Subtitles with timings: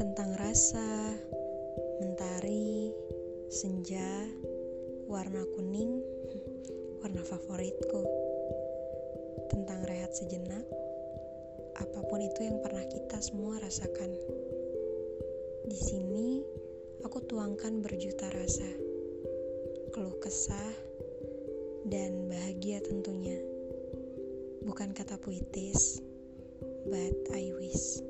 [0.00, 1.12] tentang rasa,
[2.00, 2.88] mentari,
[3.52, 4.24] senja,
[5.04, 6.00] warna kuning,
[7.04, 8.00] warna favoritku.
[9.52, 10.64] Tentang rehat sejenak,
[11.76, 14.08] apa pun itu yang pernah kita semua rasakan.
[15.68, 16.48] Di sini
[17.04, 18.72] aku tuangkan berjuta rasa,
[19.92, 20.72] keluh kesah,
[21.84, 23.36] dan bahagia tentunya.
[24.64, 26.00] Bukan kata puitis,
[26.88, 28.09] but I wish.